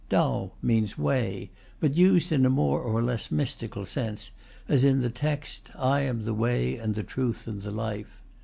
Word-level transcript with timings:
"Tao" 0.09 0.53
means 0.63 0.97
"way," 0.97 1.51
but 1.79 1.95
used 1.95 2.31
in 2.31 2.43
a 2.43 2.49
more 2.49 2.81
or 2.81 3.03
less 3.03 3.29
mystical 3.29 3.85
sense, 3.85 4.31
as 4.67 4.83
in 4.83 5.01
the 5.01 5.11
text: 5.11 5.69
"I 5.75 5.99
am 5.99 6.23
the 6.23 6.33
Way 6.33 6.77
and 6.77 6.95
the 6.95 7.03
Truth 7.03 7.45
and 7.45 7.61
the 7.61 7.69
Life." 7.69 8.23